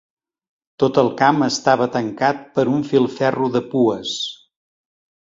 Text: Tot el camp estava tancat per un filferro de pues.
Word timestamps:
Tot 0.83 0.97
el 1.01 1.11
camp 1.19 1.43
estava 1.49 1.89
tancat 1.97 2.43
per 2.57 2.67
un 2.75 2.83
filferro 2.95 3.55
de 3.59 3.65
pues. 3.77 4.19